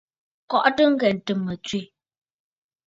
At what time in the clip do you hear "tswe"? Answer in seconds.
1.65-1.79